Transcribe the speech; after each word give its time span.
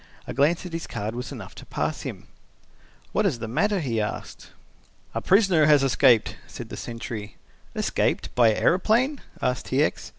A 0.25 0.33
glance 0.33 0.65
at 0.65 0.73
his 0.73 0.87
card 0.87 1.13
was 1.13 1.31
enough 1.31 1.53
to 1.53 1.63
pass 1.63 2.01
him. 2.01 2.25
"What 3.11 3.23
is 3.27 3.37
the 3.37 3.47
matter?" 3.47 3.81
he 3.81 4.01
asked. 4.01 4.49
"A 5.13 5.21
prisoner 5.21 5.67
has 5.67 5.83
escaped," 5.83 6.37
said 6.47 6.69
the 6.69 6.75
sentry. 6.75 7.37
"Escaped 7.75 8.33
by 8.33 8.51
aeroplane?" 8.51 9.21
asked 9.43 9.67
T. 9.67 9.83
X. 9.83 10.09